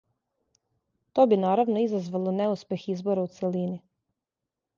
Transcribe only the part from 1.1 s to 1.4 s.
То би